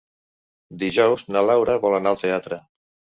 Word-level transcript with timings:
Dijous 0.83 1.25
na 1.35 1.43
Laura 1.49 1.75
vol 1.83 1.99
anar 1.99 2.15
al 2.15 2.19
teatre. 2.23 2.59